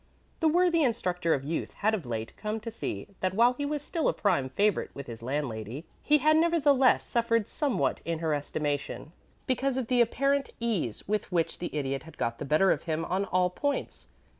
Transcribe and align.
The 0.39 0.47
worthy 0.47 0.81
instructor 0.83 1.35
of 1.35 1.43
youth 1.43 1.75
had 1.75 1.93
of 1.93 2.07
late 2.07 2.35
come 2.35 2.59
to 2.61 2.71
see 2.71 3.09
that 3.19 3.35
while 3.35 3.53
he 3.53 3.67
was 3.67 3.83
still 3.83 4.07
a 4.07 4.13
prime 4.13 4.49
favorite 4.49 4.89
with 4.95 5.05
his 5.05 5.21
landlady, 5.21 5.85
he 6.01 6.17
had, 6.17 6.35
nevertheless, 6.37 7.03
suffered 7.03 7.47
somewhat 7.47 8.01
in 8.03 8.17
her 8.17 8.33
estimation 8.33 9.11
because 9.45 9.77
of 9.77 9.85
the 9.89 10.01
apparent 10.01 10.49
ease 10.59 11.07
with 11.07 11.31
which 11.31 11.59
the 11.59 11.69
Idiot 11.75 12.01
had 12.01 12.17
got 12.17 12.39
the 12.39 12.45
better 12.45 12.71
of 12.71 12.81
him 12.85 13.05
on 13.05 13.25
all 13.25 13.51
points. 13.51 14.07